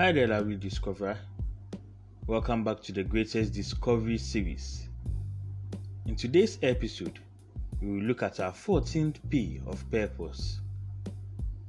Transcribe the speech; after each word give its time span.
Hi 0.00 0.12
there, 0.12 0.28
lovely 0.28 0.56
discoverer. 0.56 1.18
Welcome 2.26 2.64
back 2.64 2.80
to 2.84 2.92
the 2.92 3.04
Greatest 3.04 3.52
Discovery 3.52 4.16
series. 4.16 4.88
In 6.06 6.16
today's 6.16 6.58
episode, 6.62 7.18
we 7.82 7.88
will 7.88 8.04
look 8.04 8.22
at 8.22 8.40
our 8.40 8.50
14th 8.50 9.16
P 9.28 9.60
of 9.66 9.84
purpose. 9.90 10.60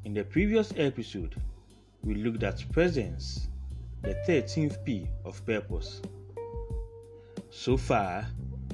In 0.06 0.14
the 0.14 0.24
previous 0.24 0.72
episode, 0.78 1.36
we 2.06 2.16
looked 2.16 2.44
at 2.44 2.64
presence, 2.72 3.50
the 4.02 4.16
13th 4.26 4.82
P 4.86 5.10
of 5.26 5.46
purpose. 5.46 6.02
So 7.50 7.76
far, 7.76 8.26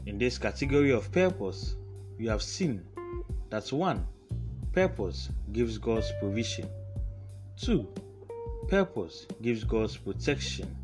in 0.06 0.20
this 0.20 0.38
category 0.38 0.92
of 0.92 1.12
purpose, 1.12 1.78
we 2.20 2.28
have 2.28 2.44
seen 2.44 2.86
that 3.50 3.72
1. 3.72 4.06
Purpose 4.72 5.30
gives 5.52 5.80
God's 5.80 6.12
provision. 6.20 6.70
2. 7.60 7.92
Purpose 8.68 9.28
gives 9.42 9.64
God's 9.64 9.96
protection. 9.96 10.76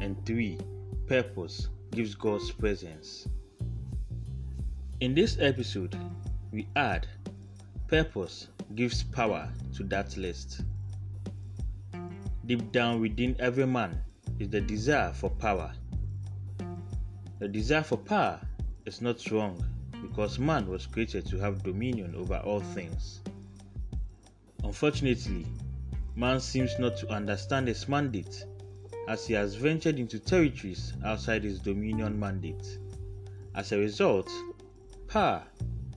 And 0.00 0.16
3. 0.26 0.58
Purpose 1.06 1.68
gives 1.92 2.16
God's 2.16 2.50
presence. 2.50 3.28
In 4.98 5.14
this 5.14 5.36
episode, 5.38 5.96
we 6.50 6.66
add 6.74 7.06
Purpose 7.86 8.48
gives 8.74 9.04
power 9.04 9.48
to 9.76 9.84
that 9.84 10.16
list. 10.16 10.62
Deep 12.46 12.72
down 12.72 13.00
within 13.00 13.36
every 13.38 13.66
man 13.66 14.02
is 14.40 14.48
the 14.48 14.60
desire 14.60 15.12
for 15.12 15.30
power. 15.30 15.72
The 17.38 17.46
desire 17.46 17.84
for 17.84 17.96
power 17.96 18.40
is 18.86 19.00
not 19.00 19.30
wrong 19.30 19.64
because 20.02 20.40
man 20.40 20.66
was 20.66 20.84
created 20.84 21.26
to 21.26 21.38
have 21.38 21.62
dominion 21.62 22.16
over 22.16 22.38
all 22.38 22.60
things. 22.60 23.20
Unfortunately, 24.64 25.46
man 26.20 26.38
seems 26.38 26.78
not 26.78 26.98
to 26.98 27.08
understand 27.08 27.66
his 27.66 27.88
mandate 27.88 28.44
as 29.08 29.26
he 29.26 29.32
has 29.32 29.54
ventured 29.54 29.98
into 29.98 30.18
territories 30.18 30.92
outside 31.02 31.42
his 31.42 31.58
dominion 31.58 32.20
mandate. 32.20 32.78
As 33.54 33.72
a 33.72 33.78
result, 33.78 34.30
power 35.08 35.42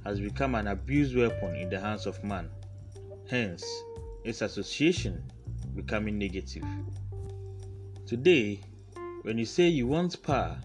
has 0.06 0.22
become 0.22 0.56
an 0.56 0.68
abused 0.68 1.14
weapon 1.18 1.58
in 1.58 1.70
the 1.70 1.78
hands 1.78 2.06
of 2.06 2.24
man, 2.24 2.50
hence, 3.30 3.66
its 4.24 4.42
association 4.42 5.22
becoming 5.76 6.18
negative. 6.18 6.64
Today, 8.06 8.62
when 9.24 9.38
you 9.38 9.46
say 9.46 9.68
you 9.68 9.88
want 9.88 10.24
power, 10.24 10.58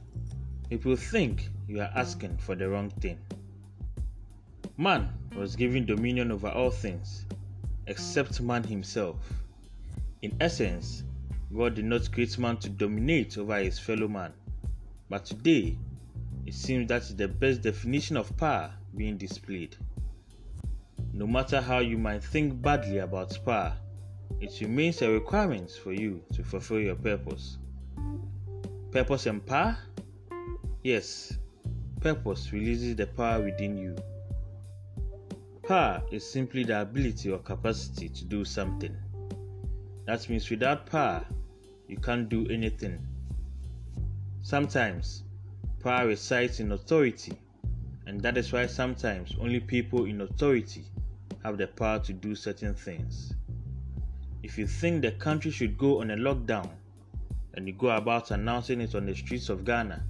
people 0.71 0.95
think 0.95 1.49
you 1.67 1.81
are 1.81 1.91
asking 1.97 2.37
for 2.37 2.55
the 2.55 2.69
wrong 2.69 2.91
thing. 2.91 3.19
Man 4.77 5.13
was 5.37 5.57
given 5.57 5.85
dominion 5.85 6.31
over 6.31 6.49
all 6.49 6.71
things 6.71 7.25
except 7.89 8.41
man 8.41 8.63
himself. 8.63 9.17
In 10.21 10.37
essence, 10.41 11.05
God 11.55 11.77
did 11.77 11.85
not 11.85 12.11
create 12.11 12.39
man 12.39 12.57
to 12.59 12.69
dominate 12.69 13.39
over 13.39 13.57
his 13.59 13.79
fellow 13.79 14.09
man. 14.09 14.33
But 15.09 15.25
today, 15.25 15.79
it 16.45 16.55
seems 16.55 16.89
that 16.89 17.03
is 17.03 17.15
the 17.15 17.29
best 17.29 17.63
definition 17.63 18.17
of 18.17 18.37
power 18.37 18.75
being 18.97 19.17
displayed. 19.17 19.77
No 21.13 21.27
matter 21.27 21.61
how 21.61 21.79
you 21.79 21.99
might 21.99 22.25
think 22.25 22.61
badly 22.61 22.99
about 22.99 23.39
power, 23.45 23.77
it 24.41 24.61
remains 24.61 25.03
a 25.03 25.11
requirement 25.11 25.71
for 25.71 25.93
you 25.93 26.23
to 26.33 26.43
fulfill 26.43 26.81
your 26.81 26.97
purpose. 26.97 27.59
Purpose 28.91 29.27
and 29.27 29.45
power? 29.47 29.79
Yes, 30.83 31.39
purpose 32.01 32.53
releases 32.53 32.97
the 32.97 33.07
power 33.07 33.43
within 33.43 33.77
you. 33.77 33.97
Power 35.63 36.03
is 36.11 36.29
simply 36.29 36.65
the 36.65 36.81
ability 36.81 37.31
or 37.31 37.39
capacity 37.39 38.09
to 38.09 38.25
do 38.25 38.45
something. 38.45 38.97
That 40.09 40.27
means 40.31 40.49
without 40.49 40.87
power, 40.87 41.23
you 41.87 41.99
can't 41.99 42.31
do 42.31 42.47
anything. 42.49 42.99
Sometimes, 44.41 45.23
power 45.81 46.07
resides 46.07 46.61
in 46.61 46.73
authority, 46.73 47.35
and 48.07 48.19
that 48.23 48.39
is 48.39 48.51
why 48.51 48.65
sometimes 48.69 49.37
only 49.39 49.61
people 49.61 50.07
in 50.07 50.23
authority 50.23 50.87
have 51.45 51.59
the 51.59 51.67
power 51.67 51.99
to 51.99 52.15
do 52.15 52.35
certain 52.35 52.73
things. 52.73 53.35
If 54.43 54.57
you 54.57 54.67
think 54.67 55.03
the 55.03 55.11
country 55.11 55.51
should 55.51 55.77
go 55.77 56.01
on 56.01 56.11
a 56.11 56.17
lockdown 56.17 56.71
and 57.53 57.67
you 57.69 57.75
go 57.75 57.91
about 57.91 58.31
announcing 58.31 58.81
it 58.81 58.95
on 58.95 59.05
the 59.05 59.15
streets 59.15 59.51
of 59.51 59.67
Ghana, 59.67 60.03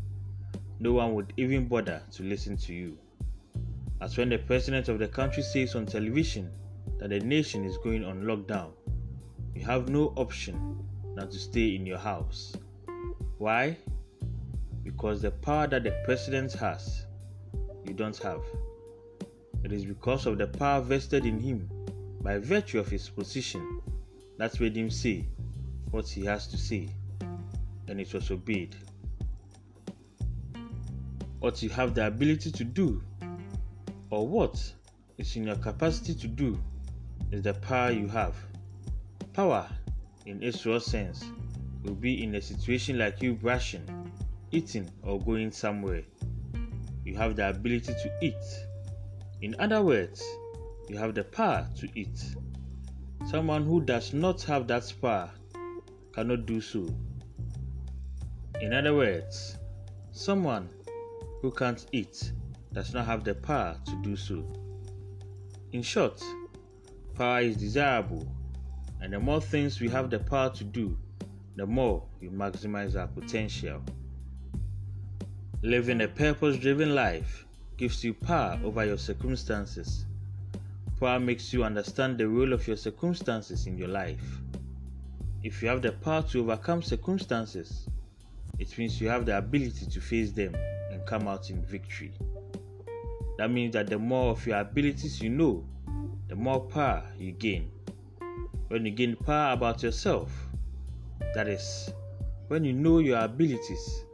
no 0.79 0.93
one 0.93 1.13
would 1.15 1.33
even 1.37 1.67
bother 1.67 2.03
to 2.13 2.23
listen 2.23 2.57
to 2.59 2.73
you. 2.73 2.97
As 4.01 4.17
when 4.17 4.29
the 4.29 4.39
president 4.39 4.89
of 4.89 5.01
the 5.01 5.09
country 5.09 5.43
says 5.43 5.75
on 5.75 5.87
television 5.87 6.53
that 7.01 7.11
the 7.11 7.19
nation 7.19 7.65
is 7.65 7.77
going 7.79 8.05
on 8.05 8.23
lockdown, 8.23 8.71
you 9.59 9.65
have 9.65 9.89
no 9.89 10.13
option 10.15 10.79
than 11.17 11.29
to 11.29 11.37
stay 11.37 11.75
in 11.75 11.85
your 11.85 11.99
house. 11.99 12.55
Why? 13.39 13.77
Because 14.85 15.21
the 15.21 15.33
power 15.33 15.67
that 15.67 15.83
the 15.83 15.91
president 16.05 16.53
has, 16.53 17.07
you 17.85 17.93
don't 17.93 18.17
have. 18.19 18.41
It 19.65 19.73
is 19.73 19.85
because 19.85 20.27
of 20.27 20.39
the 20.39 20.47
power 20.47 20.81
vested 20.81 21.27
in 21.27 21.41
him 21.41 21.69
by 22.23 22.39
virtue 22.39 22.79
of 22.79 22.89
his 22.89 23.09
position 23.09 23.81
that 24.39 24.61
made 24.61 24.77
him 24.77 24.91
say 24.91 25.27
what 25.91 26.09
he 26.09 26.25
has 26.25 26.47
to 26.49 26.57
say, 26.57 26.89
and 27.89 28.01
it 28.01 28.15
was 28.15 28.31
obeyed. 28.31 28.77
What 31.41 31.61
you 31.65 31.71
have 31.71 31.95
the 31.95 32.07
ability 32.07 32.53
to 32.53 32.63
do 32.65 33.03
or 34.11 34.25
what 34.27 34.73
is 35.19 35.35
in 35.35 35.49
your 35.49 35.57
capacity 35.57 36.15
to 36.15 36.29
do 36.29 36.57
is 37.33 37.43
the 37.43 37.55
power 37.55 37.91
you 37.91 38.07
have. 38.07 38.37
Power, 39.39 39.69
in 40.27 40.43
its 40.43 40.67
raw 40.67 40.81
sense, 40.81 41.25
will 41.85 41.95
be 41.95 42.25
in 42.25 42.35
a 42.35 42.43
situation 42.43 42.99
like 42.99 43.23
you 43.23 43.35
brushing, 43.35 43.85
eating, 44.51 44.91
or 45.05 45.21
going 45.21 45.53
somewhere. 45.53 46.03
You 47.05 47.15
have 47.19 47.37
the 47.37 47.49
ability 47.49 47.93
to 47.93 48.13
eat. 48.21 48.35
In 49.41 49.55
other 49.61 49.81
words, 49.81 50.25
you 50.89 50.97
have 50.97 51.15
the 51.15 51.23
power 51.23 51.69
to 51.77 51.89
eat. 51.95 52.21
Someone 53.31 53.65
who 53.65 53.81
does 53.81 54.13
not 54.13 54.43
have 54.43 54.67
that 54.67 54.93
power 55.01 55.31
cannot 56.13 56.45
do 56.45 56.61
so. 56.61 56.93
In 58.61 58.73
other 58.73 58.97
words, 58.97 59.57
someone 60.11 60.69
who 61.43 61.53
can't 61.53 61.87
eat 61.93 62.33
does 62.73 62.93
not 62.93 63.07
have 63.07 63.23
the 63.23 63.37
power 63.37 63.77
to 63.87 63.95
do 64.03 64.17
so. 64.17 64.45
In 65.71 65.83
short, 65.83 66.21
power 67.15 67.39
is 67.43 67.57
desirable, 67.57 68.27
and 69.01 69.13
the 69.13 69.21
more 69.21 69.41
things 69.41 69.81
we 69.81 69.89
have 69.89 70.11
the 70.11 70.19
power 70.19 70.51
to 70.51 70.65
do, 70.65 70.97
the 71.57 71.67
more 71.67 72.03
we 72.21 72.29
maximize 72.29 72.99
our 72.99 73.09
potential. 73.09 73.83
Living 75.63 76.01
a 76.01 76.09
purpose 76.09 76.57
driven 76.57 76.95
life 76.95 77.45
gives 77.77 78.05
you 78.05 78.15
power 78.15 78.59
over 78.65 78.85
your 78.85 78.99
circumstances. 78.99 80.05
Power 81.01 81.21
makes 81.21 81.53
you 81.53 81.65
understand 81.65 82.19
the 82.19 82.29
role 82.29 82.53
of 82.53 82.67
your 82.67 82.77
circumstances 82.77 83.67
in 83.67 83.79
your 83.79 83.89
life. 83.89 84.41
If 85.43 85.63
you 85.63 85.69
have 85.69 85.83
the 85.83 85.93
power 85.93 86.23
to 86.31 86.41
overcome 86.41 86.83
circumstances, 86.83 87.89
it 88.59 88.77
means 88.77 89.01
you 89.01 89.09
have 89.09 89.27
the 89.27 89.39
ability 89.39 89.87
to 89.87 90.01
face 90.01 90.33
them 90.33 90.57
and 90.91 91.07
come 91.07 91.29
out 91.29 91.51
in 91.51 91.63
victory. 91.63 92.13
That 93.37 93.51
means 93.53 93.73
that 93.75 93.87
the 93.87 93.99
more 93.99 94.33
of 94.33 94.45
your 94.45 94.59
abilities 94.59 95.23
you 95.23 95.31
know, 95.31 95.65
the 96.27 96.35
more 96.35 96.61
power 96.61 97.05
you 97.17 97.31
gain. 97.33 97.71
When 98.69 98.85
you 98.85 98.91
gain 98.91 99.17
power 99.17 99.55
about 99.55 99.83
yourself, 99.83 100.31
that 101.35 101.49
is, 101.49 101.91
when 102.49 102.65
you 102.65 102.75
know 102.75 102.99
your 102.99 103.19
abilities, 103.19 104.05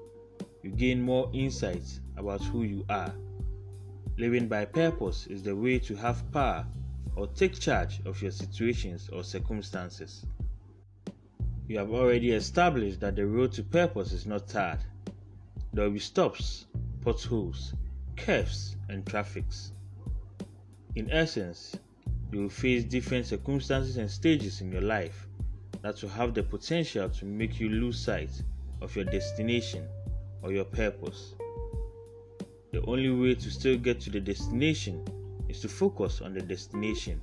you 0.62 0.70
gain 0.70 1.02
more 1.02 1.28
insight 1.32 1.82
about 2.16 2.40
who 2.44 2.62
you 2.62 2.84
are. 2.88 3.12
Living 4.16 4.46
by 4.46 4.64
purpose 4.64 5.26
is 5.26 5.42
the 5.42 5.56
way 5.56 5.80
to 5.80 5.96
have 5.96 6.30
power 6.30 6.64
or 7.16 7.26
take 7.26 7.58
charge 7.58 8.00
of 8.06 8.22
your 8.22 8.30
situations 8.30 9.08
or 9.12 9.24
circumstances. 9.24 10.24
You 11.66 11.78
have 11.78 11.90
already 11.90 12.30
established 12.30 13.00
that 13.00 13.16
the 13.16 13.26
road 13.26 13.50
to 13.54 13.64
purpose 13.64 14.12
is 14.12 14.24
not 14.24 14.46
tarred. 14.46 14.78
There 15.72 15.84
will 15.84 15.92
be 15.92 15.98
stops, 15.98 16.66
potholes, 17.00 17.74
curves, 18.16 18.76
and 18.88 19.04
traffics. 19.04 19.72
In 20.94 21.10
essence, 21.10 21.74
you 22.34 22.40
will 22.40 22.48
face 22.48 22.82
different 22.82 23.24
circumstances 23.24 23.96
and 23.96 24.10
stages 24.10 24.60
in 24.60 24.72
your 24.72 24.82
life 24.82 25.28
that 25.82 26.02
will 26.02 26.08
have 26.08 26.34
the 26.34 26.42
potential 26.42 27.08
to 27.08 27.24
make 27.24 27.60
you 27.60 27.68
lose 27.68 27.96
sight 27.96 28.42
of 28.80 28.96
your 28.96 29.04
destination 29.04 29.86
or 30.42 30.50
your 30.50 30.64
purpose. 30.64 31.36
The 32.72 32.84
only 32.86 33.10
way 33.10 33.36
to 33.36 33.50
still 33.52 33.76
get 33.76 34.00
to 34.00 34.10
the 34.10 34.18
destination 34.18 35.04
is 35.48 35.60
to 35.60 35.68
focus 35.68 36.22
on 36.22 36.34
the 36.34 36.40
destination. 36.40 37.20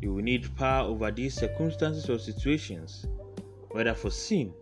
You 0.00 0.14
will 0.14 0.22
need 0.22 0.56
power 0.56 0.86
over 0.86 1.10
these 1.10 1.34
circumstances 1.34 2.08
or 2.08 2.20
situations, 2.20 3.04
whether 3.72 3.94
foreseen 3.94 4.54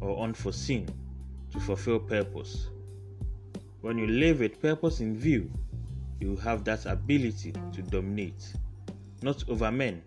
or 0.00 0.24
unforeseen, 0.24 0.88
to 1.52 1.60
fulfill 1.60 2.00
purpose. 2.00 2.66
When 3.80 3.96
you 3.96 4.08
live 4.08 4.40
with 4.40 4.60
purpose 4.60 4.98
in 4.98 5.16
view, 5.16 5.48
you 6.18 6.30
will 6.30 6.40
have 6.40 6.64
that 6.64 6.86
ability 6.86 7.52
to 7.74 7.82
dominate, 7.82 8.54
not 9.22 9.48
over 9.48 9.70
men, 9.70 10.02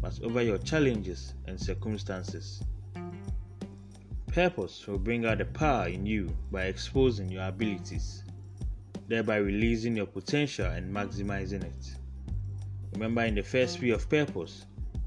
but 0.00 0.18
over 0.22 0.42
your 0.42 0.58
challenges 0.58 1.34
and 1.46 1.60
circumstances. 1.60 2.62
Purpose 4.28 4.86
will 4.86 4.98
bring 4.98 5.26
out 5.26 5.38
the 5.38 5.44
power 5.44 5.88
in 5.88 6.06
you 6.06 6.34
by 6.50 6.62
exposing 6.62 7.30
your 7.30 7.46
abilities, 7.46 8.22
thereby 9.08 9.36
releasing 9.36 9.96
your 9.96 10.06
potential 10.06 10.66
and 10.66 10.94
maximizing 10.94 11.64
it. 11.64 11.96
Remember, 12.94 13.22
in 13.22 13.34
the 13.34 13.42
first 13.42 13.80
P 13.80 13.90
of 13.90 14.08
purpose, 14.08 14.66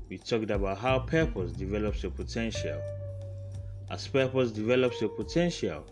we 0.09 0.17
talked 0.17 0.51
about 0.51 0.77
how 0.77 0.99
purpose 0.99 1.51
develops 1.51 2.03
your 2.03 2.11
potential. 2.11 2.79
As 3.89 4.07
purpose 4.07 4.51
develops 4.51 5.01
your 5.01 5.09
potential, 5.09 5.85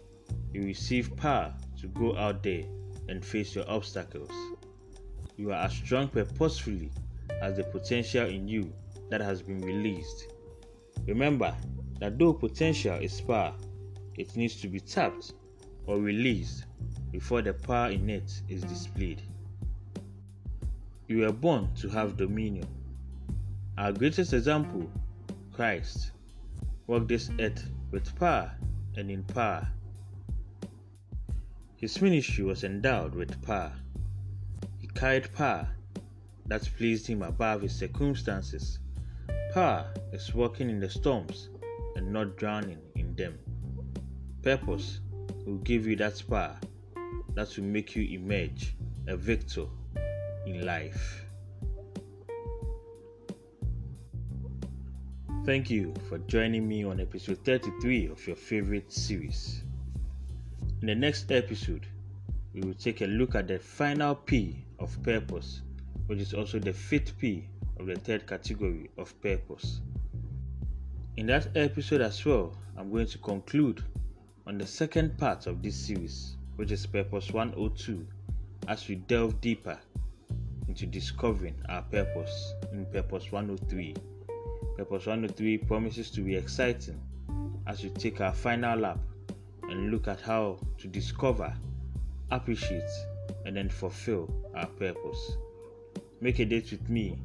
you 0.54 0.64
receive 0.64 1.16
power 1.18 1.54
to 1.82 1.88
go 1.88 2.16
out 2.18 2.44
there 2.44 2.64
and 3.10 3.26
face 3.26 3.56
your 3.56 3.70
obstacles. 3.70 4.32
You 5.38 5.52
are 5.52 5.66
as 5.66 5.74
strong 5.74 6.08
purposefully 6.08 6.92
as 7.44 7.58
the 7.58 7.64
potential 7.66 8.26
in 8.26 8.48
you 8.48 8.74
that 9.10 9.20
has 9.20 9.42
been 9.42 9.60
released. 9.62 10.32
Remember 11.06 11.54
that 12.00 12.18
though 12.18 12.34
potential 12.34 12.96
is 12.96 13.20
power, 13.20 13.54
it 14.18 14.34
needs 14.38 14.62
to 14.62 14.70
be 14.70 14.80
tapped 14.80 15.34
or 15.86 15.98
released 15.98 16.64
before 17.12 17.42
the 17.42 17.54
power 17.54 17.90
in 17.90 18.10
it 18.10 18.42
is 18.48 18.62
displayed. 18.64 19.22
You 21.10 21.20
were 21.20 21.34
born 21.34 21.68
to 21.82 21.90
have 21.90 22.16
dominion. 22.16 22.68
Our 23.78 23.92
greatest 23.92 24.32
example, 24.32 24.90
Christ, 25.52 26.12
walked 26.88 27.10
this 27.10 27.30
earth 27.42 27.70
with 27.92 28.18
power 28.18 28.56
and 28.96 29.12
in 29.12 29.22
power. 29.24 29.68
His 31.76 32.02
ministry 32.02 32.46
was 32.46 32.64
endowed 32.64 33.14
with 33.14 33.42
power. 33.42 33.74
He 34.80 34.88
carried 34.88 35.34
power 35.34 35.68
that 36.48 36.70
pleased 36.78 37.08
him 37.08 37.22
above 37.22 37.62
his 37.62 37.76
circumstances. 37.76 38.80
Power 39.54 39.86
is 40.12 40.34
walking 40.34 40.70
in 40.70 40.80
the 40.80 40.90
storms 40.90 41.50
and 41.96 42.12
not 42.12 42.38
drowning 42.38 42.82
in 42.96 43.16
them. 43.16 43.38
Purpose 44.42 45.00
will 45.46 45.58
give 45.58 45.88
you 45.88 45.96
that 45.98 46.22
power 46.30 46.58
that 47.36 47.56
will 47.56 47.64
make 47.64 47.96
you 47.96 48.04
emerge 48.20 48.76
a 49.08 49.16
victor 49.16 49.66
in 50.46 50.66
life. 50.66 51.26
Thank 55.46 55.70
you 55.70 55.94
for 56.08 56.20
joining 56.20 56.68
me 56.68 56.86
on 56.86 57.02
episode 57.02 57.40
33 57.44 58.08
of 58.08 58.26
your 58.26 58.36
favorite 58.38 58.92
series. 58.92 59.64
In 60.82 60.88
the 60.88 60.96
next 60.96 61.32
episode, 61.32 61.86
we 62.54 62.62
will 62.62 62.74
take 62.76 63.02
a 63.02 63.08
look 63.08 63.36
at 63.36 63.48
the 63.48 63.60
final 63.60 64.16
P 64.16 64.66
of 64.80 65.02
purpose, 65.04 65.62
which 66.08 66.20
is 66.20 66.34
also 66.34 66.60
the 66.60 66.74
fifth 66.74 67.18
P 67.18 67.48
of 67.80 67.88
the 67.88 67.96
third 67.96 68.28
category 68.28 68.90
of 68.98 69.20
purpose. 69.22 69.82
In 71.18 71.28
that 71.28 71.56
episode 71.56 72.02
as 72.02 72.26
well, 72.26 72.56
I'm 72.78 72.92
going 72.92 73.08
to 73.08 73.18
conclude 73.20 73.84
on 74.46 74.58
the 74.58 74.68
second 74.68 75.18
part 75.18 75.48
of 75.48 75.62
this 75.62 75.76
series, 75.76 76.36
which 76.56 76.72
is 76.72 76.86
Purpose 76.86 77.32
102, 77.32 78.06
as 78.68 78.88
we 78.88 78.96
delve 78.96 79.40
deeper 79.42 79.80
into 80.68 80.86
discovering 80.86 81.56
our 81.70 81.82
purpose 81.84 82.54
in 82.72 82.86
Purpose 82.88 83.32
103. 83.32 83.96
Purpose 84.76 85.06
103 85.06 85.58
promises 85.60 86.10
to 86.12 86.22
be 86.22 86.36
exciting 86.36 87.00
as 87.68 87.84
we 87.84 87.90
take 87.92 88.22
our 88.22 88.34
final 88.34 88.80
lap 88.80 89.00
and 89.70 89.92
look 89.92 90.08
at 90.08 90.20
how 90.20 90.58
to 90.78 90.88
discover, 90.88 91.54
appreciate, 92.32 92.90
and 93.46 93.56
then 93.56 93.70
fulfill 93.70 94.34
our 94.56 94.68
purpose. 94.68 95.38
Make 96.24 96.40
a 96.40 96.46
date 96.46 96.72
with 96.72 96.88
me 96.88 97.20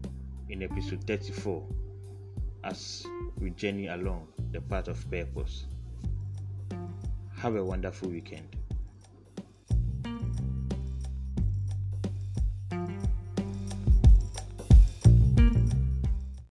in 0.48 0.64
episode 0.64 1.04
34 1.06 1.64
as 2.64 3.06
we 3.38 3.50
journey 3.50 3.86
along 3.86 4.26
the 4.50 4.60
path 4.60 4.88
of 4.88 5.08
purpose. 5.08 5.66
Have 7.36 7.54
a 7.54 7.62
wonderful 7.62 8.08
weekend. 8.08 8.57